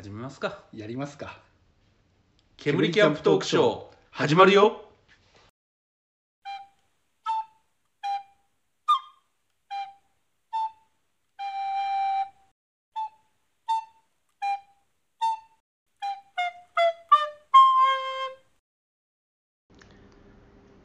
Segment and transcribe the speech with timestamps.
[0.00, 0.64] 始めますか。
[0.72, 1.38] やりますか。
[2.56, 4.86] 煙キャンプトークショー始まるよ。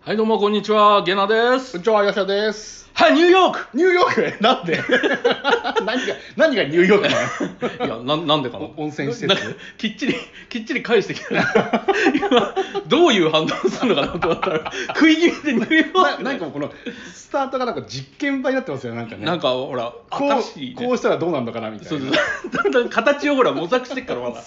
[0.01, 1.03] はいどうもこんにちは。
[1.03, 1.71] ゲナです。
[1.71, 2.84] こんにちは、やしゃです。
[3.05, 3.67] はいニューヨーク。
[3.77, 4.37] ニューヨーク？
[4.43, 4.81] なんで？
[5.85, 7.15] 何が、何がニューヨークな
[7.85, 7.85] の？
[7.85, 9.35] いやななんでかなお温泉施設？
[9.77, 10.15] きっちり
[10.49, 11.27] きっちり返してきた。
[12.15, 12.55] 今
[12.87, 16.23] どういう反応するのかなと思ったら食い気味でニューヨーなク。
[16.23, 16.71] なんかこの
[17.13, 19.25] スタートがなんか実験場になってますよね、なんかね。
[19.25, 20.73] なんかほらこうね。
[20.75, 22.17] こうしたらどうなんのかなみたそうそういな。
[22.51, 24.41] だんだん形をほら模索してっからまだ。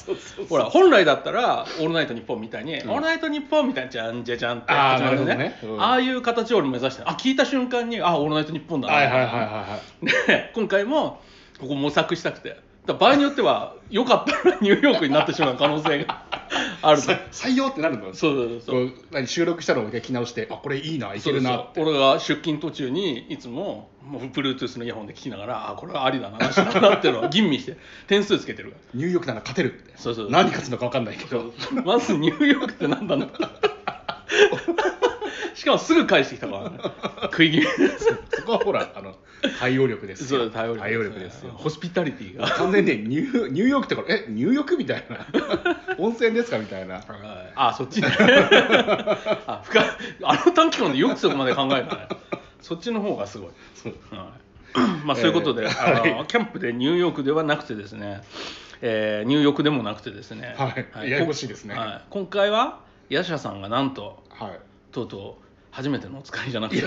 [0.49, 2.91] ほら本来だったら「オールナイトニッポン」みたいに「ん。
[2.91, 5.35] オールナイトニッポン」みたいなじゃんじゃじゃんってあー始まるね。
[5.37, 5.59] ね。
[5.63, 5.83] うん。
[5.83, 10.07] ああいう形を俺目指してあ聞いた瞬間に「あオールナイトニッポンだな」はいはいはいはいはい。
[10.27, 11.21] で今回も
[11.61, 12.57] ここ模索したくて。
[12.87, 16.23] だから場合によってはよかったら ニューヨークになってしまう可能性が
[16.81, 17.09] あると。
[17.09, 18.15] さ採用ってなるの？
[18.15, 18.89] そうそうそう。
[18.89, 21.81] こう何収録したのを聞き直して、あ、これいいな、いけるなって。
[21.81, 28.71] そうそう俺が出勤途中にいつももう Bluetooth のイヤホンで聞きながらあこれはありだななしだなっていうのを 吟味して点数つけてる。
[28.71, 29.93] からニューヨークなら勝てるって。
[29.97, 30.31] そうそう。
[30.31, 31.53] 何勝つのか分かんないけど。
[31.85, 33.27] まずニューヨークって何なんだ
[35.55, 36.79] しかもすぐ返してきたからね。
[37.31, 37.67] 食い気味
[38.31, 39.15] そこはほら、あの、
[39.59, 40.41] 対応力ですよ。
[40.41, 41.53] そう対応力対応力ですよ。
[41.55, 42.49] ホスピタリティが。
[42.49, 45.27] 完全にニューニューヨークってからえニューヨークみたいな。
[45.99, 47.01] 温泉ですかみたいな。
[47.55, 48.09] あそっちね。
[49.47, 49.85] あ深い。
[50.23, 52.09] あの短期間でよくそこまで考えたね。
[52.61, 53.95] そっちの方がすごい、そう。
[54.11, 54.33] は
[54.75, 56.27] い、まあそういうことで、えーあのはい。
[56.27, 58.23] キャンプでニューヨークではなくてですね、
[58.83, 61.11] えー、ニューヨークでもなくてですね、はい。
[61.11, 61.75] ややこしいですね。
[61.75, 64.53] はい、今回はヤシャさんがなんとは
[64.99, 66.83] とうとう初めてのお使いじゃなくて。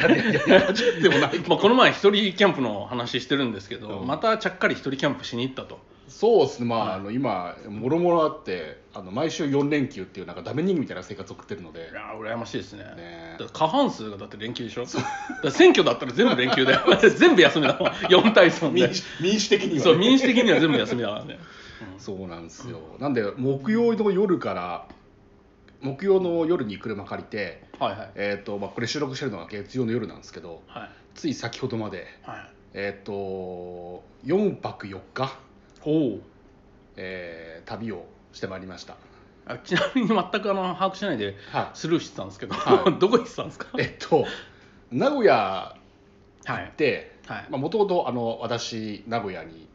[1.47, 4.07] まあこの前一人キャンプの話してるんですけど、うん。
[4.07, 5.79] またちゃっかり一人キャンプしに行ったと。
[6.07, 6.65] そうですね。
[6.65, 6.93] まあ,、はい。
[6.95, 11.89] あの今もろもろあってあの毎週4連休っていうなんかダメ人間みたいな生活を送ってるので。
[11.91, 12.83] いやー羨ましいですね。
[12.83, 13.37] ね。
[13.53, 14.85] 過半数がだって連休でしょ
[15.43, 16.77] だ選挙だったら全部連休で
[17.15, 17.89] 全部休みだもん。
[17.89, 18.81] 4対3で。
[18.81, 21.39] 民主民主的には、ね、そう民主的には全部休みだからね、
[21.97, 24.85] そうなんですよ、なんで木曜の夜から
[25.81, 28.11] 木曜の夜に車借りてうんはいはい。
[28.15, 30.89] えっ、とまあこれ収録してるのは月曜の夜なんですけどはい。
[31.15, 35.37] つい先ほどまではいえっ、と4泊4日
[35.83, 36.19] おお
[36.97, 38.95] えー旅をしてまいりました。
[39.45, 43.67] あちなみに全くあの把握しないではスルーしてたんですけど、は どこ行ってたんですか？
[43.77, 44.25] い、えっと
[44.91, 45.75] 名古屋
[46.45, 47.51] はいではい。
[47.51, 49.67] もともとあの私名古屋にし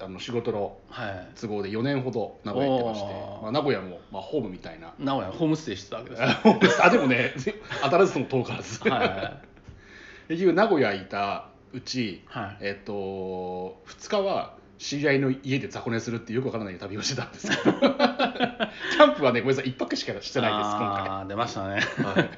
[0.00, 1.28] あの仕事のはい。
[1.40, 3.42] 都合で4年ほど名古屋行ってましておー。
[3.42, 4.92] まあ、名古屋も、まあ、ホームみたいな。
[4.98, 6.36] 名古屋ホームステイしてたわけですね。
[6.82, 7.34] あでもね
[7.82, 9.36] 当たらずとも遠からず、はいはい
[10.28, 12.56] 結局名古屋いたうち、はい。
[12.60, 17.72] えっと2日は知り合いの家で雑魚寝するってよくわからない旅をしてたんですけど。
[17.80, 21.80] キャンプはねごめんなさい1泊しかしてないです今あー出ましたね。
[21.96, 22.30] 回、はい。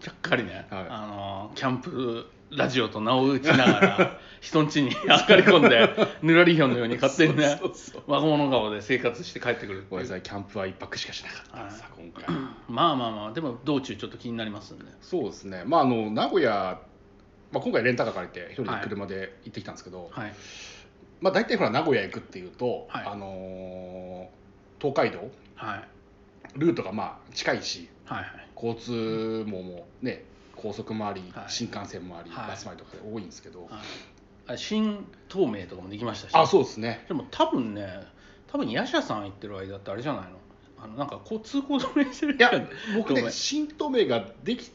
[0.00, 0.86] ちゃっかりね、はい。
[0.88, 5.88] あのキャンプラジオと名を打ちながら人ん家に 上がり込んで
[6.22, 7.58] ぬらりひょんのように勝手にね
[8.06, 11.62] 若者顔で生活して帰ってくるごめんなさいキャンプは1泊しかしなかった。
[11.62, 12.24] んですさ今回。
[12.68, 14.84] まあまあまあでも道中ちょっと気になりますんで。
[15.00, 15.62] そうですね。
[15.64, 16.78] まああの名古屋、
[17.52, 20.34] まあ、今回レンタカー借りて一人で車で行ってきたんですけど、はい。
[21.22, 23.06] まあ大体ほら名古屋行くっていうと、はい。
[23.06, 24.44] あのー
[24.80, 25.84] 東海道はい。
[26.58, 28.48] ルートがまあ近いしはいはい。
[28.54, 30.24] 交通網もね
[30.56, 31.44] 高速もあり、はい。
[31.48, 32.48] 新幹線もあり、はい。
[32.48, 33.68] バスもありとかで多いんですけど、
[34.56, 36.34] 新東名とかもできましたし。
[36.34, 37.04] あそうですね。
[37.08, 37.88] でも多分ね
[38.46, 40.30] 多分ヤシャさん行ってる間ってあれじゃないの？
[40.84, 42.50] あのなんかこう通行止めしてるいや
[42.96, 44.70] 僕ね新東名ができ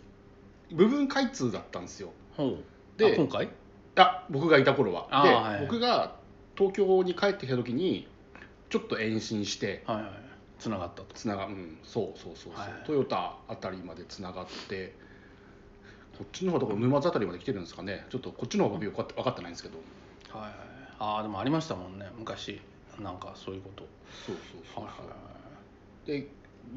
[0.71, 2.11] 部分開通だったんですよ。
[2.35, 2.57] ほう。
[2.97, 3.49] であ今回？
[3.95, 5.07] あ僕がいた頃は。
[5.23, 6.15] で、はい僕が
[6.57, 8.07] 東京に帰ってきた時に
[8.69, 10.11] ちょっと延伸してはいはい
[10.57, 11.13] つながったと。
[11.13, 14.93] つながうんそうそうそうそう、はいトヨタあたりまでつながって
[16.19, 18.05] こっちの方とか沼津あたりまで来てるんですかね。
[18.09, 19.77] ちょっとこっちの方がよく分かって分かってないんですけど。
[20.37, 20.53] はいはい。
[20.99, 22.59] ああでもありましたもんね昔。
[22.99, 23.87] なんかそういうこと。
[24.27, 25.03] そうそうそうはいそ
[26.13, 26.17] う。
[26.17, 26.27] で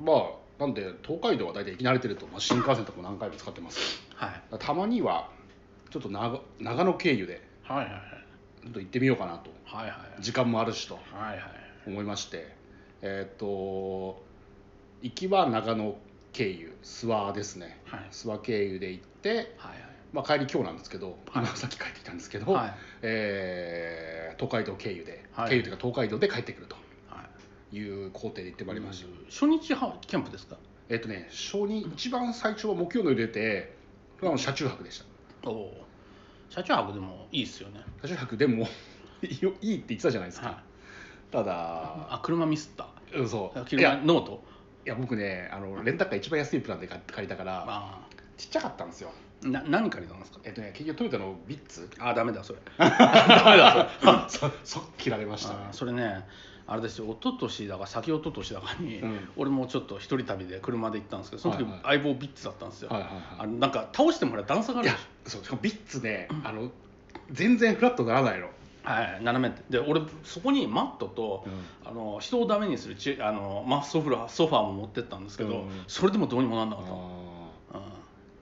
[0.00, 4.00] まあなんで東海道は大体行き慣れてると、まあ、新幹線とかも何回も使ってます。
[4.14, 4.28] はい。
[4.28, 5.28] はいたまには
[5.90, 7.42] ちょっと長長野経由で。
[7.64, 8.02] はいはいはい。
[8.62, 9.50] ちょっと行ってみようかなと。
[9.64, 10.94] はいはい時間もあるしと。
[10.94, 11.40] はいはい。
[11.88, 12.54] 思いまして。
[13.02, 14.22] えっ、と
[15.02, 15.96] 行きは長野
[16.32, 17.80] 経由諏訪ですね。
[17.84, 18.00] はい。
[18.10, 19.72] 諏訪経由で行って、はい
[20.12, 21.44] まあ、帰り今日なんですけど、はい。
[21.44, 22.74] 今さっき帰ってきたんですけど、はい。
[23.02, 25.50] えー東海道経由で、はい。
[25.50, 26.74] 経由というか東海道で帰ってくると
[27.08, 27.22] は
[27.72, 27.76] い。
[27.76, 30.56] いう行程で行ってまいりました、初日はキャンプですか？
[30.88, 33.74] えっ、とね初日一番最初は木曜の夜出て
[34.18, 34.98] それは車中泊でし
[35.42, 35.48] た。
[35.50, 35.84] おお
[36.50, 37.80] 車中泊でもいいっすよね。
[38.00, 38.66] 車中泊でも
[39.22, 40.56] いいって言ってたじゃないですか、はい。
[41.32, 41.54] ただ
[42.14, 42.88] あ車ミスった？
[43.14, 43.58] うんそう。
[43.60, 44.42] い車やノート？
[44.84, 47.98] いや僕ねあのレンタカー一番安いプランで借借りたからあ。
[48.36, 49.10] ちっちゃかったんですよ。
[49.44, 50.40] あな何借りたんですか？
[50.44, 51.88] えっとね結局トヨタのビッツ？
[52.00, 52.58] ああダメだそれ。
[52.78, 52.90] ダメ
[53.58, 53.88] だ
[54.28, 55.58] そ そ そっ切られましたね。
[55.66, 56.26] あーそれね
[56.66, 57.06] あれですよ。
[57.06, 59.28] 一昨年だか先一昨年だかに、うん。
[59.36, 61.80] 俺もちょっと一人旅で車で行ったんですけどその時、はいはい。
[62.00, 66.70] 相棒ビッツだったんですよ、はいはいはいあのなんか倒してもらう段差があいやるでしそうしかもビッツねあの
[67.30, 68.46] 全然フラットならないの。
[68.46, 68.50] ょ
[68.82, 75.84] はい斜めで俺そこにマットと、うあの人をダメにするちあの、まあ、ソフラソファーも持ってったんですけど、うん。
[75.86, 77.80] それでもどうにもなんなかったうん、だ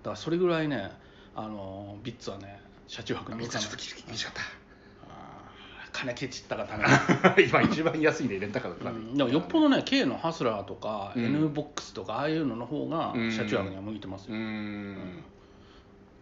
[0.05, 0.91] からそれぐらいね
[1.35, 3.77] あのビッツはね車中泊ーにビッツちょっと
[4.09, 4.35] 厳しかっ
[5.09, 9.15] あー金ケチったがためにた今一番安いねレンタカーのプランうん。
[9.17, 11.25] でもよっぽどね K のハスラーとか、うん。
[11.25, 13.31] N ボックスとかああいうのの方がうん。
[13.31, 15.23] 車中泊には向いてますうよ、ん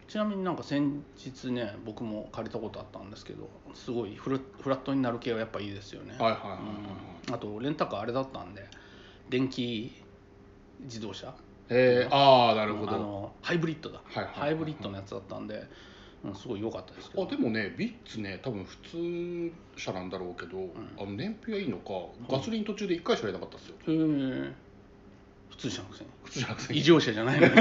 [0.09, 6.59] ちなみになんか先日ね僕も借りたことあったんですけどすごいフラフラットになる系はやっぱいいですよね、はいはいはいはい
[7.27, 7.35] うん。
[7.35, 8.65] あとレンタカーあれだったんで
[9.29, 9.93] 電気
[10.81, 11.31] 自動車。
[11.69, 12.95] えー、ああなるほど。
[12.95, 14.49] あのハイブリッドだ、はいはいはいはい。
[14.49, 15.63] ハイブリッドのやつだったんで、
[16.25, 17.23] うん、すごい良かったですけど。
[17.23, 21.91] あでもねビッツね多分普通車なんだろうけど、あの燃費はいいのか
[22.27, 23.75] ガソリン途中で1回しか入れなかったですよ。
[23.75, 24.68] へえ
[25.49, 26.09] 普通車のくせに。
[26.23, 27.53] 普通じゃなくて異常車じゃないのに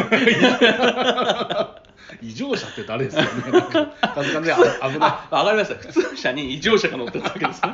[2.22, 3.28] 異常車って誰ですかね。
[3.52, 5.74] なんかさすねあ危なあわかりました。
[5.74, 7.62] 普通車に異常車が乗ってたわけです。
[7.66, 7.70] ね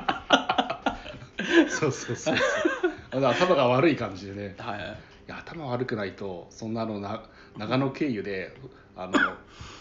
[1.67, 2.37] いそうそうそう。
[2.37, 4.55] そう頭が悪い感じでね。
[4.59, 4.83] はいい。
[5.27, 7.23] や頭悪くないとそんなあのな
[7.57, 8.55] 長野経由で
[8.97, 9.13] あの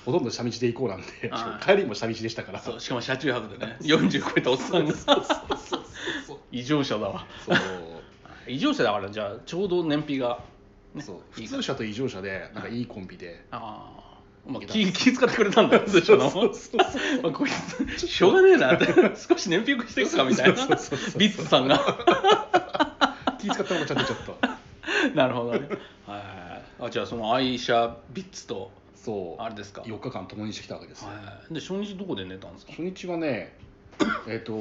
[0.05, 2.59] ほとんど下道で行こうなんてはい帰りも下道でしたから。
[2.59, 3.77] そうしかも車中泊でね。
[3.81, 4.93] 40超えたおっさんが。
[6.51, 7.25] 異常者だわ。
[7.45, 7.57] そう
[8.47, 10.39] 異常者だからじゃあちょうど燃費が、
[10.93, 11.39] ね、そう。
[11.39, 13.45] いい普通車と異常車でなんかいいコンビで。
[13.51, 14.03] ああ
[14.45, 15.77] まあ気 気使ってくれたんだ。
[15.77, 17.49] よこい
[17.97, 18.73] つしょうがねえな。
[18.75, 18.85] っ て
[19.15, 20.65] 少し燃費良くしていくかみたいな。
[21.17, 21.79] ビッツさんが。
[23.39, 24.37] 気使ったのもちゃんとちょっと。
[25.15, 25.67] なるほどね。
[26.05, 26.85] はい。
[26.85, 29.41] あじゃあその愛車ビッツとそう。
[29.41, 29.81] あれですか。
[29.81, 31.09] 4日間共にしてきたわけですよ。
[31.09, 31.15] は
[31.49, 31.53] い。
[31.53, 32.71] で初日どこで寝たんですか？
[32.73, 33.55] 初日はね
[34.27, 34.53] えっ、と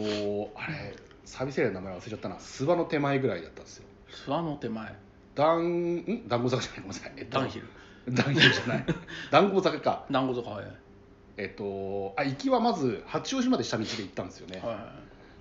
[0.57, 2.37] あれサービスエリアの名前忘れちゃったな。
[2.37, 3.85] 諏訪の手前ぐらいだったんですよ。
[4.27, 4.95] 諏訪の手前。
[5.35, 6.29] ダンん？
[6.29, 6.81] 団子坂じゃない。
[6.81, 7.69] ごめんなさい、えっとダンヒル
[8.11, 8.85] ダンヒルじゃない。
[9.31, 10.05] 団子坂か。
[10.11, 10.67] 団子坂はい
[11.37, 11.51] え。
[11.53, 14.93] っとあ行きはまず八王子まで下道で行ったんですよね、は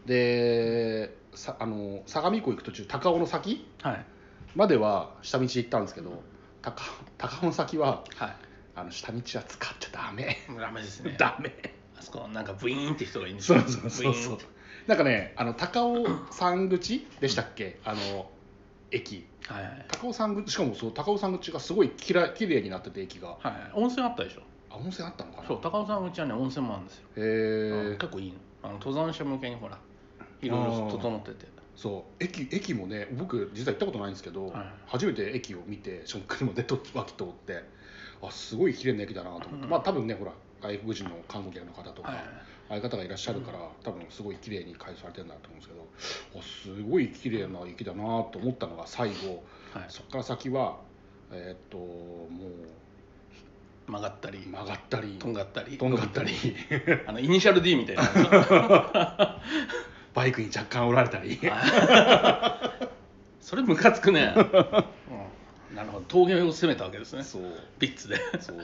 [0.06, 4.06] でさあの相模湖行く途中高尾の先いはい。
[4.56, 6.24] までは下道で行ったんですけど
[6.62, 6.84] 高
[7.18, 8.36] 高尾の先ははい。
[8.76, 10.38] あの下道は使っちゃダメ。
[10.58, 11.16] ダメですね。
[11.20, 11.52] ダメ。
[12.00, 13.60] あそこなんかブイーンって人がいるんですよ。
[13.60, 14.38] そうそうそうそう
[14.92, 17.80] なんかねあの高尾山口でしたっけ？
[17.86, 18.30] あの
[18.92, 19.26] 駅。
[19.48, 19.86] はいはい。
[19.88, 23.38] 高尾山口しかもそう高尾山口がすごいきらきれいになってて駅が。
[23.40, 24.42] はい温泉あったでしょ？
[24.70, 25.48] あ温泉あったのかな？
[25.48, 28.36] そう高尾山口はね温泉もあるんですよ、へうんえ結構いいの。
[28.64, 29.78] あの登山者向けにほら
[30.42, 31.48] いろいろ整ってて。
[31.78, 32.22] そう。
[32.22, 37.64] 駅駅もね僕実は行ったことないんですけど、はい初めて駅を見てしかも車でと脇通って
[38.22, 39.70] あすごい綺麗な駅だなと思って、うん。
[39.70, 42.18] まあ多分ねほら外国人の観光客の方とか、はい。
[42.70, 45.88] ああいう方がいらっしゃるから、多分すごい綺麗に改装されてるんだと思うんですけど
[46.40, 46.42] あ
[46.80, 49.44] すごい綺麗な駅だなと思ったのが最後。
[49.74, 49.86] はい。
[49.90, 50.78] そこから先は
[51.32, 52.50] えーっとも
[53.88, 55.78] 曲がったりう曲がったりとんがったり。
[55.78, 56.32] とんがったり。
[57.08, 58.04] あのイニシャル D みたいな。
[60.14, 61.40] バイクに若干折られたり。
[63.42, 66.06] それムカつくね、 うん、なるほど。
[66.08, 67.24] 峠を攻めたわけですね。
[67.24, 67.44] そう。
[67.80, 68.18] ビッツで。
[68.40, 68.58] そう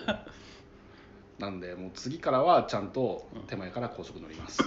[1.40, 4.60] なんでもう次からはちゃんと手前から高速乗ります、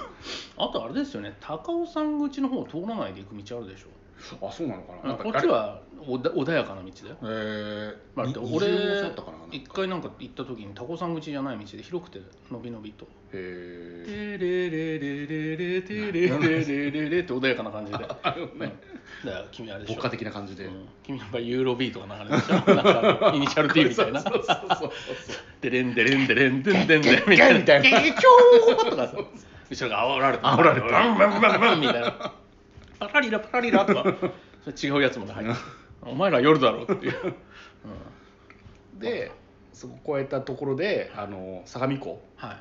[0.57, 3.89] あとあれですよね高尾山口の方を通らないで行く道あるでしょ
[4.43, 5.09] あそうなのかな。
[5.11, 7.17] なんかこっちはおだ穏やかな道だよ。
[7.23, 8.67] えー、まあ、にだって俺
[9.50, 16.31] 一回なんか行った時に高尾山口じゃない道で広くてのびのびと「へテえレレレレレテレレ
[16.65, 24.93] レレレ」って穏やかな感じで、あのねうんだから君あれでしょ牧歌的な感じで、うん君の場合ユーロビートが流れるでしょなんかイニシャル D みたいなそうそうそう
[25.61, 29.17] デレンデレンデレンデンデンデンみたいなみたいなキャーとかさ
[29.71, 32.33] 後ろが煽られて煽られてバンバンバンバンみたいな
[33.00, 34.14] パラリラパラリラとか。
[34.80, 35.54] 違うやつまで入って
[36.02, 37.35] お前ら夜だろっていう、
[38.99, 39.33] で
[39.73, 42.59] そこ越えたところであの相模湖は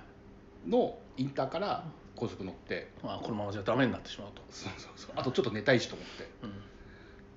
[0.66, 0.70] い。
[0.70, 1.84] のインターから
[2.16, 2.92] 高速乗って。
[3.04, 5.12] まあ、このままじゃダメになってしまうと、そうそうそう。
[5.16, 6.28] あとちょっと寝たいしと思って。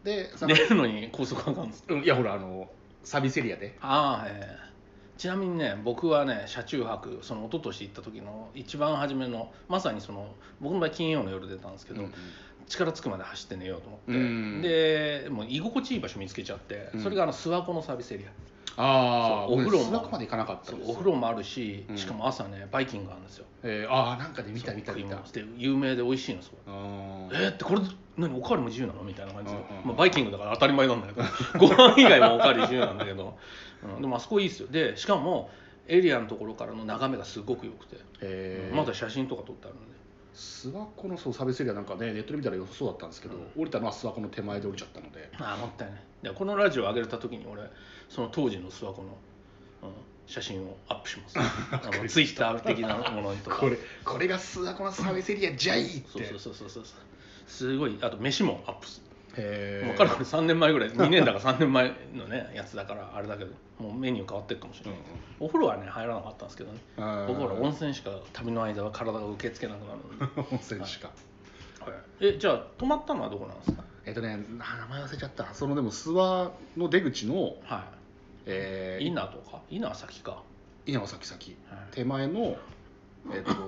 [0.05, 2.69] でさ寝るのに高速あかんですうんいやほらあの
[3.05, 3.77] サービスエリアで。
[3.81, 4.72] ああええ
[5.23, 12.15] ちなみにね僕はね車中泊その一昨年行った時の一番初めのまさにその僕の場合金曜の夜出たんですけど、うん
[12.69, 17.03] 力つくまで走って寝ようと思って、うんでもう居心地いい場所見つけちゃって、うん。
[17.03, 18.25] それがあの諏訪湖のサービスエリ
[18.77, 20.09] ああお風呂も。
[20.11, 21.99] まで行かなかったお風呂もあるしうん。
[21.99, 23.45] しかも朝ねバイキングがあるんですよ。
[23.63, 25.17] えー、ああなんかで見た見た見た。
[25.17, 26.57] で有名で美味しいのそこ。
[26.67, 27.45] あー。
[27.45, 27.81] えー、ってこれ
[28.17, 29.03] 何おかわりも自由なの？
[29.03, 29.87] みたいな感じで、うんうんうん。
[29.89, 31.23] まあ、バイキングだから当たり前なんだけど。
[31.59, 33.37] ご飯以外もおかわり自由なんだけど、
[33.85, 34.69] うん、でもあそこいいですよ。
[34.69, 35.51] でしかも
[35.89, 39.93] エリアのところからの眺めがすごく良くて、えー、まだ写真とか撮ってあるんで。
[40.35, 45.29] 諏訪湖のそうサービスエリアなんかねネットで見たら良さそうだったんですけど、降りたのは諏訪湖の手前で降りちゃったので。
[45.39, 46.01] ああもったいない。
[46.23, 47.63] でこのラジオ上げた時に俺
[48.15, 49.09] その当時の諏訪湖の、
[49.85, 49.89] うん、
[50.27, 51.39] 写真をアップします。
[51.41, 53.57] あのツイッター的なものとか。
[53.57, 56.05] これこれが諏訪湖のサービスエリアじゃいって。
[56.11, 56.85] そうそうそうそうそう。
[57.47, 59.03] すごいあと飯もアップす
[59.37, 59.87] へー。
[59.87, 65.01] もうかれこれ3年前ぐらい2年だか3年前のねやつだからあれだけどもうメニュー変わってるかもしれない、
[65.41, 66.81] お風呂はね入らなかったんですけどね。
[66.99, 71.11] うんうん僕は温泉しか旅の間は体が受け付けなくなるので、温泉しか、
[71.81, 71.95] はい。
[72.21, 73.83] えじゃあ泊まったのはどこなんですか？
[74.05, 77.89] えっとねな名前忘れちゃったそのでも諏訪の出口の、は
[78.47, 79.61] えー、い稲とか？
[79.71, 80.43] 稲は先か、
[80.87, 81.57] 稲葉崎先。
[81.71, 81.79] はい。
[81.93, 82.57] 手前の
[83.33, 83.53] えっと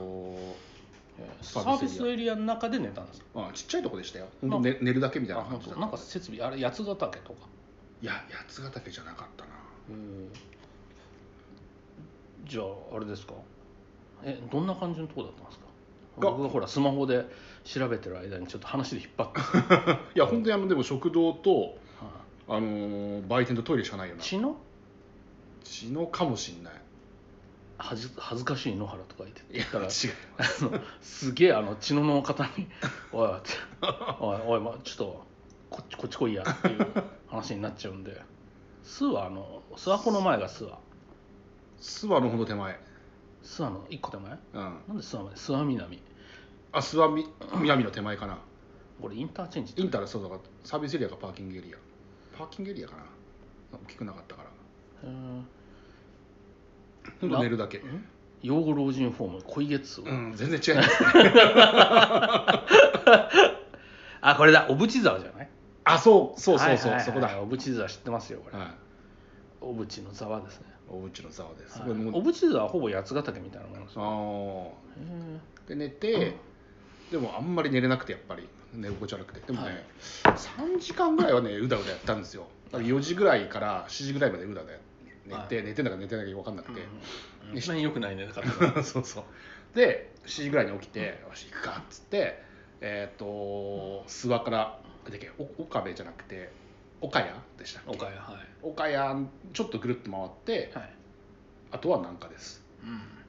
[1.18, 3.26] えーササービスエリアの中で寝たんですか？
[3.48, 4.26] あちっちゃいとこでしたよ。
[4.40, 7.46] 本当寝寝るだけみたいな感じなんか設備あれ八ヶ岳とか？
[8.02, 9.50] いや八ヶ岳じゃなかったな。
[12.46, 13.34] じゃああれですか？
[14.22, 15.64] えどんな感じのとこだったんですか？
[16.20, 17.24] が僕がほらスマホで
[17.64, 19.40] 調べてる間にちょっと話で引っ張って、
[20.14, 21.68] いや本当にあのでも食堂とは
[22.48, 24.20] あのー売店とトイレしかないよな。
[24.20, 24.56] い血の？
[25.64, 26.72] 血のかもしんない。
[27.78, 29.56] 恥ず恥ずかしい野原とか言って。
[29.56, 29.88] いやら違う。
[30.38, 32.68] あのすげえあの血のの方に
[33.12, 33.38] 「おいおい
[34.20, 35.24] おいおい、ま、ちょっと
[35.70, 36.86] こっちこっち来いや」っていう
[37.28, 38.22] 話になっちゃうんで。
[38.84, 40.78] 諏訪の諏訪湖の前が諏訪
[41.80, 42.78] 諏訪のほど手前。
[43.42, 44.32] 諏訪の一個手前？
[44.32, 44.38] うん。
[44.60, 46.02] なんで諏訪まで諏訪南？
[46.72, 48.38] あ諏訪み南の手前かな。
[49.00, 51.78] これインターチェンジインターそうだからサービスエリアかパーキングエリア
[52.36, 53.02] パーキングエリアかな。
[53.72, 54.48] 大きくなかったから。
[57.20, 57.78] ほんと寝るだけ。
[57.78, 58.04] ん？
[58.42, 61.32] 養護老人ホーム恋月荘、うん全然違いますね。
[64.20, 64.66] あこれだ。
[64.68, 65.48] 小淵沢じゃない？
[65.84, 66.40] あそう。
[66.40, 67.28] そうそうそう、そこだ。
[67.28, 68.68] 小淵沢知ってますよこれ、はい。
[69.60, 74.02] 小淵の沢ですね、大内の沢です、は小淵沢はほぼ八ヶ岳みたいなものですよ。
[74.02, 75.68] あー。
[75.68, 76.36] で寝て、
[77.10, 78.48] でもあんまり寝れなくてやっぱり。
[78.76, 79.40] 寝心地悪くて。
[79.40, 79.84] でもね、はい
[80.36, 82.46] 3時間ぐらいはねうだうだやったんですよ。
[82.72, 84.72] だから4時ぐらいから7時ぐらいまでうだうだ
[85.26, 89.24] 寝て、は寝てんだか寝てないか分かんなくて、うん一番良くないねだから そうそう。
[89.76, 92.42] で7時ぐらいに起きて「よし行くか」っつって
[92.80, 96.50] えっ、と諏訪からだっけお岡部じゃなくて
[97.00, 97.90] 岡谷でしたっけ？
[97.90, 98.48] 岡谷はい。
[98.62, 100.90] 岡谷ちょっとぐるっと回ってはい、
[101.72, 102.60] あとは南下です。
[102.60, 102.63] うん、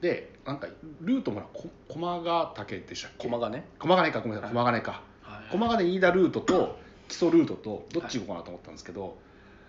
[0.02, 0.68] でなんか
[1.02, 3.28] ルートもほらこ駒ヶ岳でしたっけ？
[3.28, 4.56] 駒がね、駒ヶ根かごめんなさい。
[4.56, 4.66] はい。
[4.66, 5.02] 駒ヶ根か。
[5.24, 9.18] はい、駒ヶ根飯田ルートと基礎ルートとどっち行こうかなと思ったんですけど、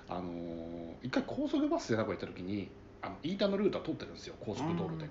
[0.09, 0.27] あのー
[1.03, 2.69] 一回高速バスで名古屋行った時に
[3.01, 5.09] あの飯田のルートは通ってるんですよ高速道路で、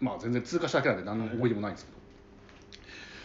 [0.00, 1.98] まあ全然通過しただけなんで何の思い出もないんですけど、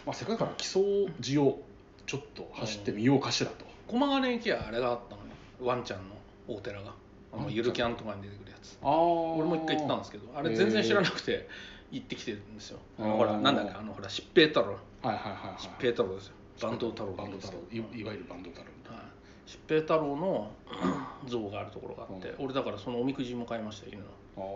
[0.06, 0.82] まあ、せっかくだから基礎
[1.22, 1.62] 寺を
[2.06, 5.22] ちょっと走ってみようかしらと、駒ヶ根駅はあれがあったの？
[5.22, 5.30] ね
[5.60, 6.14] ワンちゃんの
[6.48, 6.92] 大寺が？
[7.38, 8.78] あのゆるキャンとかに出てくるやつ。
[8.82, 11.48] 俺も一回行ったんですけどあれ全然知らなくて
[11.90, 12.78] 行ってきてるんですよ。
[12.98, 14.68] ほらなんだっけあのほら疾病太郎。
[14.68, 15.62] はいはいはいはい。
[15.62, 16.32] 疾病太郎ですよ。
[16.56, 17.12] 坂東太郎。
[17.12, 17.58] バンド太郎。
[17.70, 19.04] いいわゆるバンド太郎はい。
[19.46, 20.50] 疾病太郎の
[21.26, 22.44] 像があるところがあって、うん。
[22.46, 24.04] 俺だからそのおみくじも買いました犬の。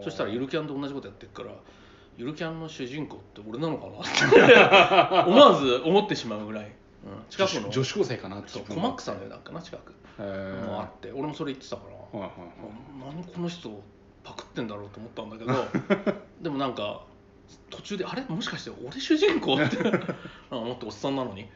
[0.02, 1.50] そしたらゆるキャンと同じことやってるから
[2.18, 6.70] ゆるキャンの主人公って俺なのかなって 思わず思ってしまうぐらい、
[7.04, 7.70] うん、近くの？
[7.70, 13.14] 女子高生かなってそうコマックさんのだっけな近くもあって俺もそれ言ってたから、はいはいはい。
[13.16, 13.82] 何この人
[14.22, 15.52] パクってんだろうと思ったんだけど。
[16.42, 17.04] でもなんか
[17.70, 18.22] 途中であれ？
[18.28, 19.54] もしかして俺主人公？
[19.54, 19.76] って。
[20.50, 21.48] 思っておっさんなのに、うん、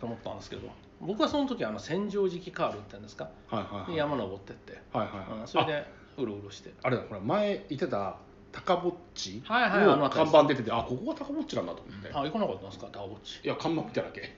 [0.00, 0.68] と思ったんですけど。
[1.00, 3.28] 僕はその時あの千畳敷カールって言うんですか？
[3.48, 3.92] はいはいはい。
[3.92, 5.40] で山登ってって、はいはいはい。
[5.40, 5.86] うんそれで
[6.16, 6.72] うろうろして。
[6.82, 8.16] あれだほら前言ってた
[8.52, 12.10] 高ぼっちはいはいあのの辺り看板出ててあここが高ぼっちなんだと思って。
[12.12, 12.86] あ行かなかったんですか？
[12.92, 14.36] タワボッチいや看板見ただけ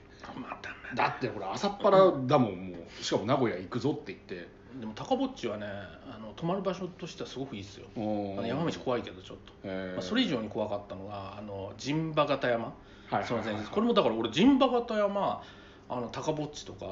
[0.95, 3.03] だってほら朝っぱらだもんもう。
[3.03, 4.47] しかも名古屋行くぞって言って。
[4.79, 7.87] でも高ぼっちはねあの泊まる場所としてはすごくいいですよ。
[7.95, 12.73] ああの山道怖いけどちょっと、えまあ、それ以上に怖かったのがあの陣馬形山。
[13.09, 13.69] はいその前日。
[13.69, 15.41] これもだから俺陣馬形山
[15.89, 16.85] あの高ぼっちとか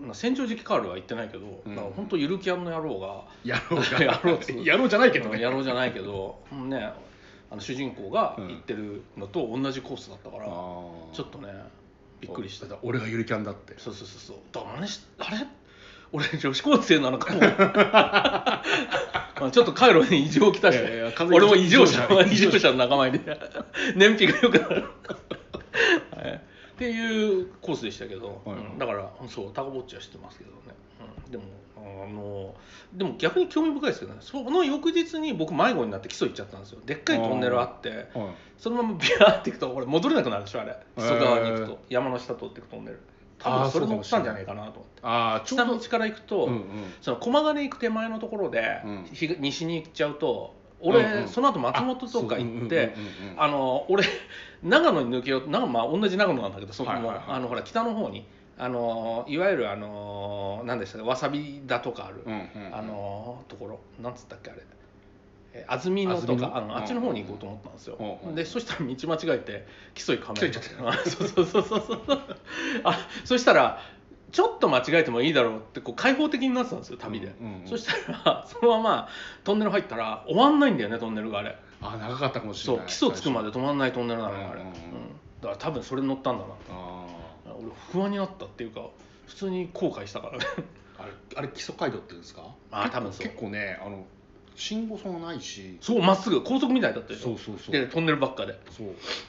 [0.00, 1.76] まあ千畳敷カールは行ってないけど、うん。
[1.76, 4.04] だから本当ゆるキャンの野郎がやろうが。
[4.04, 4.64] やろうっつう。
[4.64, 5.40] やろうじゃないけどね。
[5.40, 6.92] 野郎じゃないけどね
[7.50, 11.12] あの主人公が行ってるのと同じコースだったから、あー。
[11.12, 11.48] ちょっとね
[12.20, 12.76] びっくりした。
[12.82, 13.74] 俺がゆるキャンだって。
[13.78, 14.36] そうそうそうそう。
[14.52, 15.46] だかしあれ？
[16.12, 17.40] 俺女子高生なのかも。
[19.40, 20.78] まあちょっとカイロに異常をきたし。
[21.32, 23.38] 俺も異常者異常者の仲間入りで
[23.96, 24.84] 燃費が良くなる、
[26.16, 26.38] はい、っ
[26.76, 28.56] ていうコースでしたけど、はい。
[28.58, 28.78] うん。
[28.78, 30.56] だからそうタコぼっちは知ってますけどね、
[31.26, 31.46] うん、でもあ
[32.10, 32.54] の
[32.92, 34.18] でも逆に興味深いですけどね。
[34.20, 36.80] その翌日に僕迷子になって基礎行っちゃったんですよ。
[36.84, 38.08] でっかいトンネルあってはい。
[38.58, 40.76] そのままビャーっていくとこれ戻れなくなるでしょあれ。
[40.96, 43.00] 基礎側に行くと、へー山の下通っていくトンネル。
[43.38, 45.00] 多分それ乗ったんじゃないかなと思って。
[45.02, 46.64] あ下道から行くと、うんうん。
[47.00, 51.28] その駒ヶ根行く手前のところで、うんひ西に行っちゃうと俺、うんうん。
[51.28, 52.94] その後松本とか行って
[53.38, 54.04] あの俺
[54.62, 57.36] 長野に抜けよう長野まあ同じ長野なんだけどそこも、はいはいはい。
[57.36, 58.26] あのほら北の方に
[58.62, 62.76] あのいわゆるあの何でしたかわさび田とかある、うんうんうん。
[62.76, 63.80] あのところ。
[64.02, 64.60] なんつったっけあれ。
[65.54, 72.20] え安曇野とかあのあっちの方に行こうと思ったんですよ、うんうんでそしたら道間違えて木曽井亀木曽行っちゃっ そうそうそうそうそう。
[72.84, 73.80] あそしたら
[74.30, 77.66] ちょっと間違えてもいいだろうってこう開放的になってたんですよ旅で、うんうんうん。
[77.66, 79.08] そしたら そのまま
[79.42, 81.56] トンネル入ったら終わんないんだよねトンネルがあれ。
[81.80, 82.86] あ長かったかもしれない。
[82.88, 84.72] そう基礎つくまで止まんないトンネルなのよあれ、うんうんうん。
[85.40, 86.99] だから多分それに乗ったんだなあ
[87.60, 88.88] 俺不安になったっていうか
[89.26, 90.44] 普通に後悔したからね。
[90.56, 90.62] ー
[91.02, 92.42] あれあれ基礎街道って言うんですか？
[92.70, 93.26] あー多分そう。
[93.26, 94.04] 結構ねあの
[94.56, 95.78] 信号そんなないし。
[95.80, 97.22] そうまっすぐ高速みたいだったでしょ。
[97.22, 97.72] そうそうそう。
[97.72, 98.58] でトンネルばっかで。
[98.76, 98.88] そう。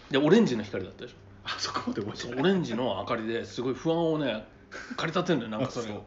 [0.09, 1.15] でオレンジの光だったでしょ。
[1.43, 2.39] あそこまで覚えてない。
[2.41, 4.45] オレンジの明かりですごい不安をね
[4.97, 5.93] 駆り立てるんだよなんかそれが。
[5.95, 5.99] あう。
[5.99, 6.01] ん。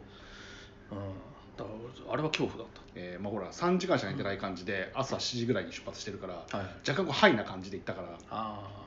[1.57, 2.67] だから俺あれは恐怖だっ
[2.97, 8.09] えーまあほら3時間しか寝てない感じで朝7時ぐらいに出発してるからたはい若干こうハイな感じで行ったから。
[8.09, 8.84] ああ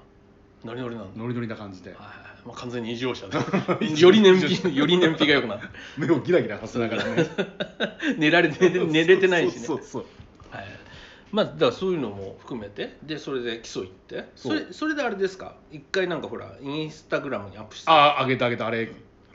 [0.65, 1.19] ノリノリなんだ。
[1.21, 1.91] ノリノリな感じで。
[1.91, 2.11] はいはい
[2.45, 3.35] まあ、完全に異常者で
[3.99, 7.25] より燃費より燃費が良くなって 目をギラギラさせながらね。
[8.17, 9.59] 寝られて寝れてないしね。
[9.65, 10.05] そうそうそう。
[10.55, 10.65] はい、
[11.31, 14.29] まあだからそういうのも含めてでそれで基礎行って。
[14.35, 15.55] それそれであれですか？
[15.71, 17.91] 一回なんかほらインスタグラムにアップして。
[17.91, 18.85] あああげたあげたあれ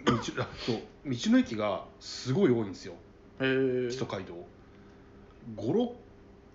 [0.06, 0.76] 道あ そう。
[1.04, 2.94] 道の駅がすごい多いんですよ。
[3.40, 4.46] へえ基礎街道
[5.56, 5.90] 56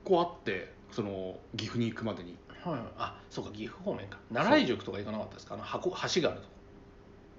[0.03, 4.17] 個あってその岐阜に行くまでにはいはい、あそうか岐阜方面か。
[4.33, 5.55] 奈良井宿とか行かなかったですか？
[5.55, 6.53] あの箱橋があるとこ。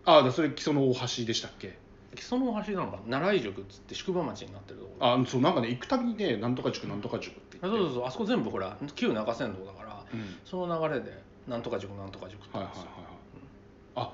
[0.04, 1.76] ああそれ基礎の大橋でしたっけ？
[2.14, 3.18] 木曽の橋なのかな？
[3.18, 5.06] 奈良井宿っつって宿場町になってるところ。
[5.06, 7.78] あそうなんかね行くたびにねなんとか塾なんとか塾って言って。
[7.78, 8.06] あそうそうそう。
[8.06, 10.38] あそこ全部ほら旧中山道だからうん。
[10.44, 14.08] その流れでなんとか塾なんとか塾ってはいはいはいはい。
[14.08, 14.12] あ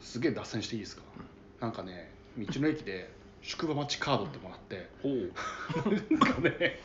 [0.00, 1.02] すげえ脱線していいですか、
[1.60, 4.88] なんかね道の駅で宿場町カードってもらって。
[5.02, 5.32] ほう。
[6.14, 6.80] なんかね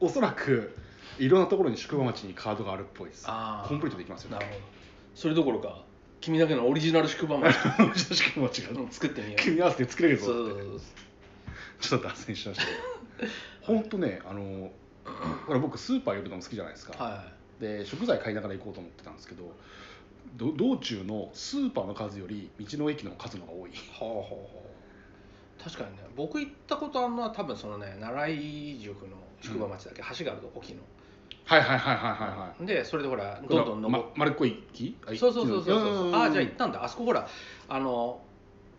[0.00, 0.76] おそらく
[1.18, 3.24] いろんなところに宿場町にカードがあるっぽいです。
[3.26, 3.68] あー。
[3.68, 4.58] コンプリートできますよなるほど。
[5.14, 5.82] それどころか
[6.20, 7.54] 君だけのオリジナル宿場町。
[8.14, 8.80] 宿場町が。
[8.80, 9.42] うん作ってみよう。
[9.42, 10.32] 組み合わせて作れるぞって。
[10.32, 10.80] そうそうそう。
[11.80, 12.78] ちょっと脱線しましたけど。
[13.62, 14.70] 本当ねあの
[15.46, 17.24] ほら僕スーパー寄るのも好きじゃないですか、は
[17.60, 19.52] で食材買いながら行こうと思ってたんですけど
[20.36, 23.70] ど道中のスーパーの数より道の駅の数の方が多い。
[23.70, 24.26] いはあはあは
[25.60, 25.64] あ。
[25.64, 30.82] 確かにね僕行ったことあるのは多分そのね奈良井宿の宿場町だけ、橋があるとこ沖の
[31.48, 32.66] はいはいはいはいはいはい。
[32.66, 34.98] でそれでほらどんどん登まって、丸っこい木？
[35.06, 35.74] あそうそうそうそうそ
[36.10, 36.14] う。
[36.14, 36.84] ああじゃあ行あったんだ。
[36.84, 37.26] あそこほら
[37.70, 38.20] あの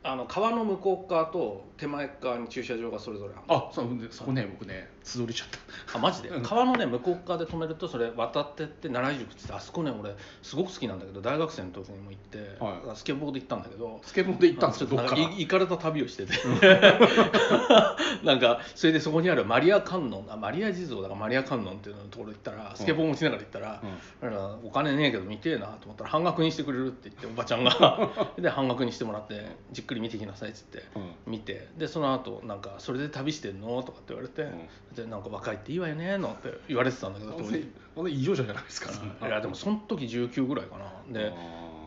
[0.04, 5.48] あの川の向こう側と手前側に駐車場がそれぞれあるあそうでそこね僕ね素通りしちゃっ
[5.92, 5.98] た。
[5.98, 6.30] あマジで？
[6.30, 6.44] うん。
[6.44, 10.14] 川のね向こう側で止めるとそれ渡ってって奈良井宿っつってあそこね俺
[10.44, 15.22] すごく好きなんだけど大学生の時にも行って、はスケボーで行ったんだけどスケボーで行ったんですよどっから。
[15.22, 16.34] 行かれた旅をしてて。
[18.24, 23.82] なんかそれでそこにあるマリア観音あマリア地蔵だからマリア観音っていうののところ行ったらスケボー持ちながら行ったら、
[24.22, 24.28] う
[24.66, 24.68] ん。
[24.68, 28.10] お金ねえけど見てえなと思ったら半額にしてくれるって言っておばちゃんが。
[28.38, 31.32] で半額にしてもらってじっくり見てきなさいっつってうん。
[31.32, 33.82] 見てでその後なんかそれで旅してんの？
[33.84, 34.48] とかって言われて、
[34.96, 37.72] でなんか若いっていいわよねなんて言われてたんだけど当時。
[37.96, 38.92] ほんで異常者じゃないですか。
[39.26, 40.92] いやでもその時19ぐらいかな。
[41.12, 41.32] で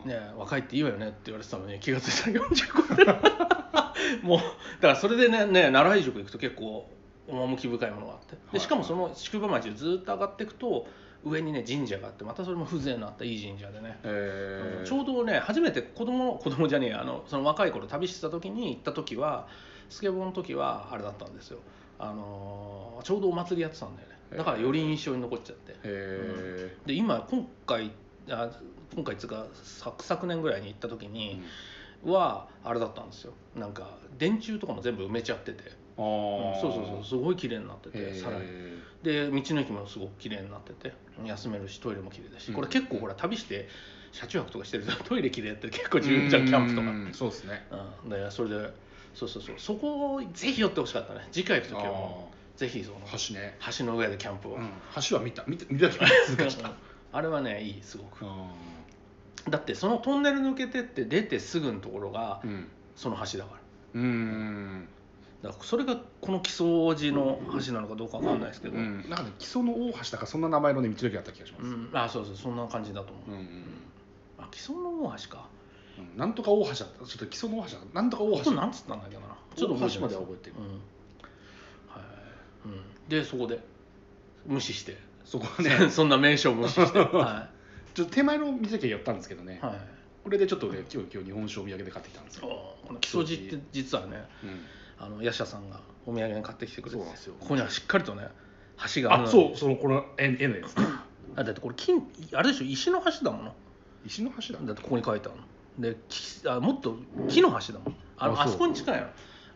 [0.05, 1.07] ね若いっていいわよね？
[1.07, 4.23] って言われてたのに気が付いたら45で。
[4.23, 6.89] もうだからそれでねね奈良井宿行くと結構
[7.27, 8.37] 趣深いものがあって。
[8.51, 10.87] でしかもその宿場町をずっと上がっていくと
[11.25, 14.85] 上にね神社があってまたそれも風情のあったいい神社でね、えー。
[14.85, 19.47] ちょうどね初めて子供子供じゃねえやあのその若い頃旅してた時に行った時は
[19.89, 21.59] スケボーの時はあれだったんですよ。
[21.99, 24.15] あのーちょうどお祭りやってたんだよね。
[24.37, 25.75] だからより印象に残っちゃって。
[25.83, 27.91] えで今今回
[28.29, 28.49] あ
[28.95, 31.41] 今回っつうか昨昨年ぐらいに行った時ーに
[32.03, 33.33] はあれだったんですよ。
[33.55, 35.63] なんか電柱とかも全部埋めちゃってて、
[35.97, 37.05] あうんーそうそうそう。
[37.05, 38.45] すごい綺麗になっててさらに。
[39.03, 40.93] で道の駅もすごく綺麗になってて
[41.25, 42.47] 休めるしトイレも綺麗だし。
[42.49, 42.55] うん。
[42.55, 43.67] これ結構ほら旅して
[44.13, 46.87] 車中泊とかしてるとトイレ綺麗って結構重要じゃんキャンプとか。
[46.87, 47.65] うんそうですね。
[48.03, 48.09] うん。
[48.09, 48.73] でそれで
[49.13, 49.55] そうそうそう。
[49.57, 51.27] そこをぜひ寄ってほしかったね。
[51.31, 53.57] 次回行く時はもうぜひその橋ね。
[53.77, 54.69] 橋の上でキャンプを、うん。
[55.07, 55.43] 橋は見た。
[55.47, 55.65] 見た。
[55.71, 55.89] 見た。
[57.11, 58.25] あれはねいいすごく。
[58.25, 58.27] う
[59.49, 62.67] だってそのトンネル抜けてって出てすぐのところがん。
[62.95, 63.59] その橋だから。
[64.01, 64.87] うん。
[65.41, 69.03] だからそれがこの木曽路の橋なのかどうかわかんないですけど、うん。
[69.03, 69.09] うん。
[69.09, 71.75] なんかね木曽の大橋だかそんな名前のね道の駅だった気がします。
[71.93, 73.65] あそうそうそんな感じだと思う、うんうん。
[74.39, 75.47] あ木曽の大橋か
[75.97, 76.17] うん。
[76.17, 76.83] なんとか大橋だった。
[76.83, 79.21] ちょっと基礎の大橋だなんとか大橋なんつったんだっけな。
[79.55, 80.55] ちょっと大橋までは覚えてる。
[80.57, 80.65] うん。
[80.65, 80.79] はい。
[82.65, 83.59] うん、でそこで
[84.45, 86.99] 無視して、そこはね そんな名称を無視して。
[87.17, 87.49] は
[87.93, 89.77] ちょっと手前の道だけ寄ったんですけどね、い、はい、
[90.23, 92.47] これでちょっとね今日今日日本酒をお土産で買ってきたんですよ、
[92.87, 94.59] この木曽路って実はねうん。
[94.99, 97.35] あのヤシャさんがお土産に買ってきてくれてそうなんですよ。
[97.39, 98.27] ここにはしっかりとね
[98.95, 99.23] 橋がある。
[99.23, 100.75] のあそうそのこの絵絵のやつ。
[100.77, 100.85] ね
[101.35, 102.01] あだってこれ金
[102.33, 103.55] あれでしょ石の橋だもの。
[104.05, 104.59] 石の橋だ。
[104.63, 105.43] だってここに書いてあるの
[105.77, 107.95] できあもっと木の橋だもん。
[108.17, 109.07] あのあそこに近いの。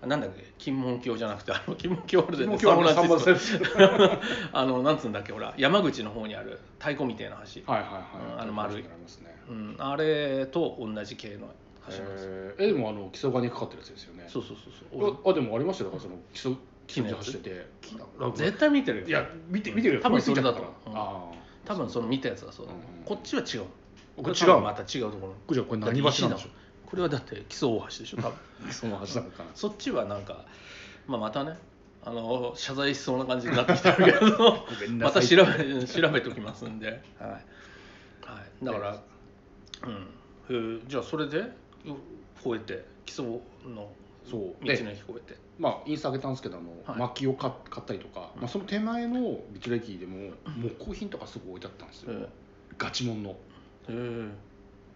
[0.01, 0.53] あなんだっけ？
[0.57, 4.19] 金門橋じゃなくてあの金門橋あるで金門橋あるサンフランシスコサン
[4.53, 5.31] あの なんつうんだっけ？
[5.33, 8.83] ほら山口の方にある太鼓みたいな橋、はいはいはい、うんあの丸い。
[8.83, 8.89] ね。
[9.49, 11.47] うん、あれと同じ系の
[11.89, 12.25] 橋なんです。
[12.25, 14.25] よ、えでもあの基礎側にかかってるやつですよね。
[14.27, 15.17] そうそうそうそう。
[15.25, 15.91] ああでもありましたよ。
[15.91, 16.53] だからその基礎
[16.85, 17.67] 基礎木のやつ走って
[18.35, 19.07] 絶対見てるよ。
[19.07, 20.01] いや見て見てるよ。
[20.01, 21.01] 多分それだとついちゃったから。
[21.01, 23.03] ああ多分その見たやつはそうだ、うん。
[23.05, 23.65] こっちは違う
[24.17, 25.33] これ違うまた違うところ。
[25.45, 26.89] これじゃあこれ何橋なんでしょう？
[26.89, 28.17] これはだって基礎大橋でしょ？
[28.21, 28.71] 多分。
[28.71, 29.49] その橋なのかな。
[29.53, 30.45] そっちはなんか、
[31.07, 31.57] まあ、またね
[32.03, 34.65] あの謝罪しそうな感じになってきてるけど
[34.99, 37.29] また調べ 調べておきますんで、はい。
[37.29, 37.39] は
[38.61, 39.01] い、だから、
[39.85, 40.07] うん。
[40.49, 40.87] えー。
[40.87, 41.49] じゃあそれでう
[42.39, 43.25] 越えて基礎
[43.65, 43.91] の
[44.29, 44.41] そう。
[44.41, 45.37] 道ので駅越えて。
[45.59, 46.99] まあインスタ上げたんですけどあの、はい。
[46.99, 52.29] 薪を買買ったりとか、まあ、その手前の道の駅でも木工品とかすぐ置いてあったんですよ、え
[52.77, 53.31] ガチモンの。
[53.31, 53.35] ー、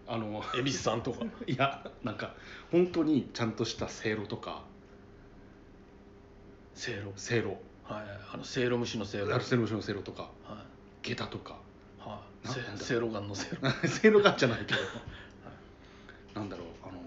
[0.08, 1.25] あのえー、恵比寿さんとか。
[1.47, 2.36] いやなんか
[2.71, 4.63] 本当にちゃんとしたせいろとか。
[6.73, 7.13] せいろ。
[7.15, 7.51] せいろ。
[7.84, 8.06] はい。
[8.34, 9.27] あのせいろ蒸しのせいろ。
[9.27, 10.30] はいせいろのせいろとか。
[11.01, 11.58] 下駄とか。
[11.99, 12.47] はい。
[12.47, 13.69] せせいろがんのせいろ。
[13.88, 14.80] せいろがじゃないけど。
[16.36, 16.67] なんだろう。
[16.84, 16.99] あの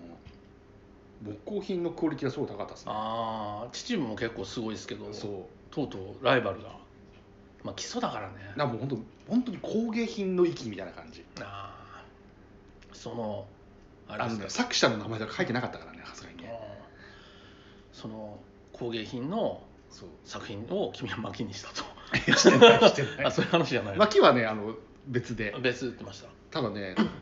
[1.23, 2.93] 木工品のクオリティがすごい高かったですね。
[2.95, 5.13] ああ秩父も結構すごいですけど。
[5.13, 5.75] そう。
[5.75, 6.71] とうとうライバルが。
[7.63, 8.55] まあ基礎だからね。
[8.57, 11.25] なんかもう本当本当に工芸品の域みたいな感じ。
[11.41, 11.74] ああ
[12.95, 13.47] その
[14.09, 16.45] ああれです作者の名前とか書いてなかったからねさすがにね。
[16.49, 16.85] うん
[17.93, 18.41] その
[18.73, 20.09] 工芸品のそう。
[20.25, 21.83] 作品を君は薪にしたと。
[22.27, 23.25] いやしてないしてない。
[23.27, 24.75] あそういう話じゃない薪はねあの
[25.07, 25.55] 別で。
[25.63, 26.29] 別言ってました。
[26.51, 27.13] ただねなんか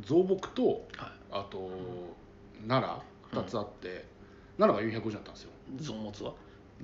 [0.00, 1.70] 造木とはあと
[2.68, 3.02] 奈
[3.32, 4.04] 良2つあって、
[4.58, 5.50] 奈良が450だったんですよ。
[5.78, 6.34] い臓物は？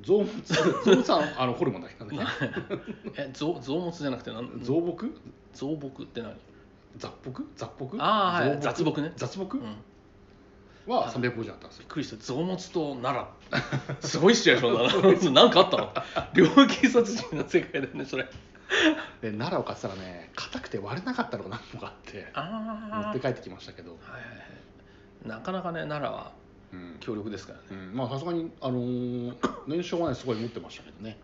[0.01, 0.43] 造物？
[0.43, 0.65] 造
[0.97, 2.19] 物は あのホルモンだけどね。
[3.17, 4.61] え臓臓物じゃなくてなん？
[4.63, 5.15] 造木？
[5.53, 6.35] 臓木って何？
[6.97, 8.61] 雑木雑木あーはい。
[8.61, 9.13] 造雑木ね。
[9.17, 9.77] 雑木うん。
[10.87, 11.85] びっは350だったんですよ。
[11.89, 12.17] くりした。
[12.17, 14.01] 臓物と奈良。
[14.01, 15.93] すごいシチュエーションだな なんかあったの？
[16.35, 18.25] 猟奇殺人の世界だよねそれ。
[19.21, 23.97] で奈良を買ってたらね硬くて割れなかったのが何個かあって持あって帰ってきましたけど、は
[25.25, 26.33] いなかなかね奈良は
[26.73, 26.97] うん。
[27.01, 27.97] 強力ですからね、うん。
[27.97, 29.35] まあさすがにあのー
[29.67, 31.19] 年商はねすごい持ってましたけどね、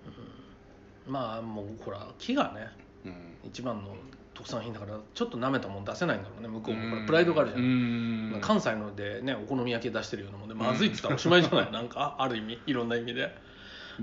[1.06, 1.12] うん。
[1.12, 2.68] まあもうほら木がね
[3.04, 3.94] うん、一番の
[4.34, 6.90] 特産品だからちょっと舐めたもん出せないんだろうね向こうも。
[6.90, 8.30] ほらプライドがあるじゃ、うん。
[8.32, 11.72] ん関西のでねお好み焼き出してるようなもんでまずいって言ったらおしまいじゃない？
[11.72, 13.32] なんかあ ある意味いろんな意味で、はい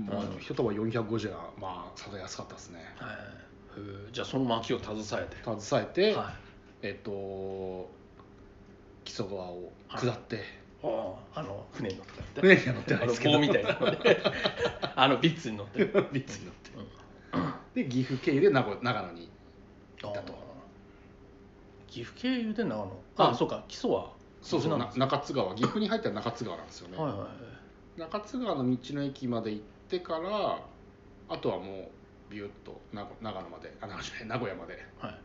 [0.00, 2.80] まあ、一束450円はまあさぞ安かったですね。
[3.76, 4.10] へー。
[4.12, 5.60] じゃあその薪を携えて。
[5.60, 6.34] 携えて、はい。
[6.82, 7.90] えっと
[9.04, 10.42] 木曽川を下って、
[10.82, 13.34] あああの船に乗って船には乗ってないあのですけど。
[13.34, 14.22] 棒みたいなので
[14.96, 15.78] あのビッツに乗って。
[15.80, 17.82] るリッツに乗って。
[17.82, 19.31] で岐阜経由で長野にあ
[20.02, 20.34] だと。
[21.88, 22.92] 岐阜経由で長野。
[23.18, 23.34] あうん。
[23.36, 24.12] そうか基礎は。
[24.40, 25.54] そうそう中津川。
[25.54, 27.26] 岐阜に入ったら中津川なんですよね、はいはいは
[27.98, 28.00] い。
[28.00, 30.58] 中津川の道の駅まで行ってから
[31.28, 31.90] あとはも
[32.30, 33.74] うビュッと長長野まで。
[33.80, 35.18] あ長野名古屋まで、はい。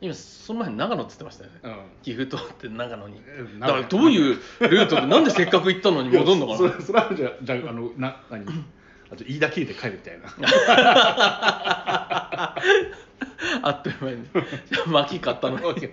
[0.00, 1.60] 今その前に長野って言ってましたよね。
[1.62, 1.76] うん。
[2.02, 3.18] 岐阜通って長野に。
[3.18, 6.58] うんだからどういうルートでなんでせっかく行ったのに戻んのかな。
[6.58, 8.46] それそれはじゃあじゃああのな何？
[9.12, 10.28] あと飯田切れて帰るみたいな。
[13.62, 14.26] あっという間に。
[14.86, 15.82] 薪買ったのに。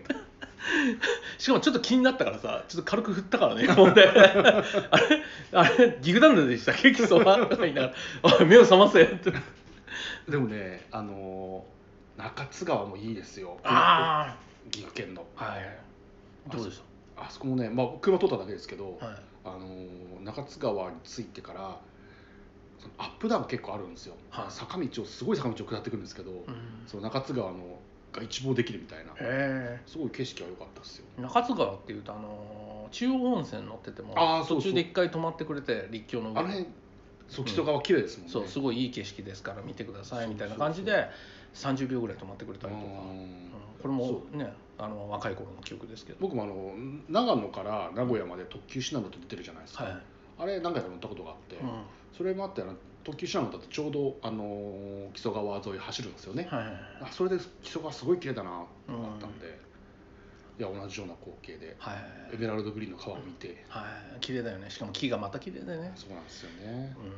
[1.37, 4.07] しかもちょっと気になったからさちょっと軽く振ったからねほんで。
[4.07, 4.63] あれ
[5.53, 6.91] あれ岐阜なんでしたっけ？
[6.91, 7.37] 基礎は？
[7.47, 7.93] とか言いながら
[8.39, 9.31] 「おい目を覚ませ」って
[10.27, 13.57] でもねあのー中津川もいいですよ。
[13.63, 14.35] あ
[14.71, 15.25] 岐阜県の。
[15.37, 15.79] あはい。
[16.51, 16.81] どうでし
[17.15, 21.77] あそこもね、まあ、車通っただけですけど、た、はい、あのー中津川に着いてから
[22.97, 24.45] アップダウン結構あるんですよ、はい。
[24.49, 26.55] 坂道をすごい坂道を下ってくるんですけど、うん。
[26.87, 27.79] その中津川の
[28.13, 29.13] が一望できるみたいな。
[29.19, 31.05] へすごい景色は良かったですよ。
[31.17, 34.15] え中津川っていうとあのー中央温泉乗ってても
[34.47, 36.39] 途中で一回泊まってくれて立教の上。
[36.39, 36.67] あの辺
[37.27, 41.07] そう木曽川綺麗ですもんね、そうすごいいい景色ですから見てくださいみたいな感じで
[41.53, 43.51] 30秒ぐらい泊まってくれたりとか、うんうん。
[43.79, 46.17] これもねあの若い頃の記憶ですけど。
[46.19, 46.73] 僕もあの
[47.07, 49.93] 長野から名古屋まで特急シナノと出てるじゃないですか、はい、
[50.39, 51.69] あれ何回か乗ったことがあって、うん
[52.17, 56.81] それもあってあの特急シナノだとちょうどあのー木曽川沿い走るんですよね、はいはいはい。
[57.03, 59.59] あそれで木曽川すごい綺麗だなと思ったんで、
[60.59, 61.95] いや同じような光景ではい
[62.33, 64.69] エメラルドグリーンの川を見て、はい綺麗だよね。
[64.69, 66.95] しかも木がまた綺麗だよね、そうなんですよね。
[66.97, 67.11] うん、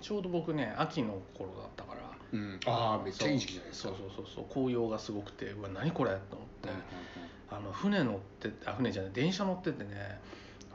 [0.00, 2.00] ちょうど僕ね秋の頃だったから
[2.32, 2.60] うん。
[2.66, 3.88] ああめっちゃいい時期じゃないですか。
[3.88, 6.10] そうそうそうそう紅葉がすごくてうわ何これ？
[6.30, 6.82] と思って、うんうん。
[7.50, 10.20] あの船乗ってあ船じゃない電車乗っててね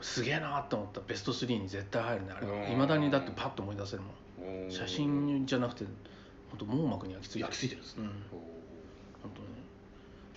[0.02, 1.02] すげえなと思った。
[1.02, 2.62] ベスト3に絶対入るねあうん。
[2.62, 4.68] れいまだにだってパッと思い出せるもうん。
[4.68, 5.86] ん写真じゃなくて
[6.52, 7.84] 本当網膜に焼き付いて焼き付いてるん。
[7.84, 8.10] ですねうん。
[9.24, 9.48] 本当に。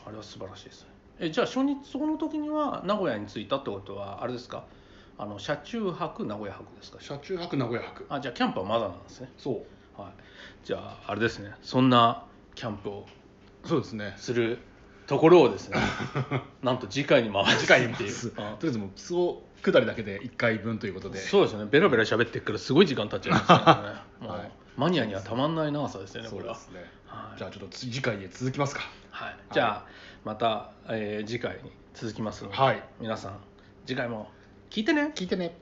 [0.06, 0.88] あれは素晴らしいですね。
[1.20, 4.64] えじゃあ初日その時には名古屋に着いたってことはあれですか？
[5.18, 6.98] あの車中泊名古屋泊ですか？
[7.00, 8.06] 車中泊名古屋泊。
[8.08, 9.30] あじゃあキャンプはまだなんですね。
[9.38, 9.64] そ
[9.98, 10.00] う。
[10.00, 10.12] はい。
[10.64, 11.52] じゃああれですね。
[11.62, 13.06] そんなキャンプを
[13.64, 14.14] そうですね。
[14.16, 14.58] する
[15.06, 15.76] ところをですね
[16.62, 19.16] なんと次回に回次回にっていうとりああえずもう基礎
[19.62, 21.18] 下りだけで1回分ということで。
[21.18, 21.66] そうですよね。
[21.70, 23.82] ベラベラ喋ってっからすごい時間経っちゃいましたか
[24.20, 24.28] らね。
[24.28, 24.52] はい。
[24.76, 26.54] マニアにはたまんない長さですよねこれは。
[26.54, 26.60] ね。
[27.06, 27.38] はい。
[27.38, 28.82] じゃあちょっと次回へ続きますか。
[29.10, 29.86] はい、じゃあ
[30.24, 32.82] また、えー次回に続きますので、はい。
[33.00, 33.36] 皆さん
[33.86, 34.30] 次回も
[34.70, 35.12] 聞いてね。
[35.14, 35.56] 聞いてね